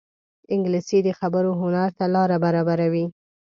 [0.53, 3.05] انګلیسي د خبرو هنر ته لاره برابروي